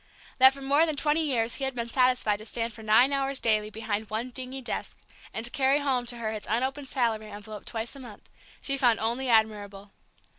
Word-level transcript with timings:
That 0.39 0.51
for 0.55 0.63
more 0.63 0.87
than 0.87 0.95
twenty 0.95 1.21
years 1.23 1.53
he 1.57 1.63
had 1.63 1.75
been 1.75 1.87
satisfied 1.87 2.37
to 2.39 2.45
stand 2.47 2.73
for 2.73 2.81
nine 2.81 3.13
hours 3.13 3.39
daily 3.39 3.69
behind 3.69 4.09
one 4.09 4.31
dingy 4.31 4.59
desk, 4.59 4.97
and 5.31 5.45
to 5.45 5.51
carry 5.51 5.77
home 5.77 6.07
to 6.07 6.17
her 6.17 6.31
his 6.31 6.47
unopened 6.49 6.87
salary 6.87 7.29
envelope 7.29 7.65
twice 7.65 7.95
a 7.95 7.99
month, 7.99 8.27
she 8.61 8.79
found 8.79 8.99
only 8.99 9.29
admirable. 9.29 9.91